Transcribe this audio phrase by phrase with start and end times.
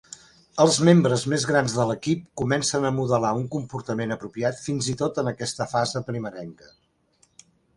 [0.63, 5.21] Els membres més grans de l'equip comencen a modelar un comportament apropiat fins i tot
[5.25, 6.75] en aquesta fase primerenca.